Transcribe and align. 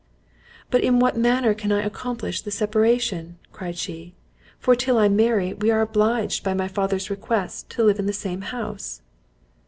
"But 0.71 0.81
in 0.83 0.97
what 0.97 1.15
manner 1.15 1.53
can 1.53 1.71
I 1.71 1.83
accomplish 1.83 2.41
the 2.41 2.49
separation?" 2.49 3.37
cried 3.51 3.77
she, 3.77 4.15
"for 4.57 4.75
till 4.75 4.97
I 4.97 5.07
marry 5.07 5.53
we 5.53 5.69
are 5.69 5.81
obliged, 5.81 6.43
by 6.43 6.55
my 6.55 6.67
father's 6.67 7.11
request, 7.11 7.69
to 7.69 7.83
live 7.83 7.99
in 7.99 8.07
the 8.07 8.11
same 8.13 8.41
house." 8.41 9.03